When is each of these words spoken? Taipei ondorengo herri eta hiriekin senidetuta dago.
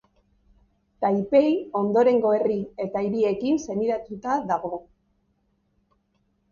Taipei 1.05 1.51
ondorengo 1.81 2.31
herri 2.39 2.57
eta 2.87 3.05
hiriekin 3.09 3.63
senidetuta 3.69 4.43
dago. 4.55 4.75